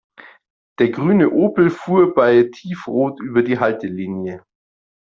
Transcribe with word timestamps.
Der 0.79 0.89
grüne 0.89 1.29
Opel 1.29 1.69
fuhr 1.69 2.15
bei 2.15 2.49
Tiefrot 2.51 3.19
über 3.19 3.43
die 3.43 3.59
Haltelinie. 3.59 4.43